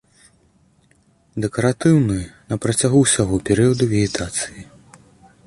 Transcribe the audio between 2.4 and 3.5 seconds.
на працягу ўсяго